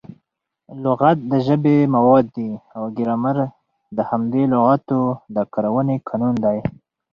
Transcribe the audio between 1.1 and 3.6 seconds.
د ژبي مواد دي او ګرامر